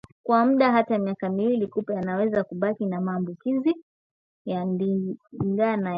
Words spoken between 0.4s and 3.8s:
muda hata miaka miwili kupe anaweza kubaki na maambukizi